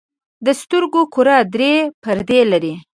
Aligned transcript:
د 0.45 0.47
سترګو 0.61 1.01
کره 1.13 1.37
درې 1.53 1.73
پردې 2.03 2.41
لري. 2.51 2.73